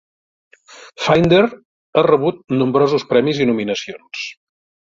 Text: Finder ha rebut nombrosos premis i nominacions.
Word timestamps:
Finder 1.07 1.41
ha 1.97 2.05
rebut 2.09 2.41
nombrosos 2.63 3.09
premis 3.13 3.43
i 3.47 3.51
nominacions. 3.51 4.27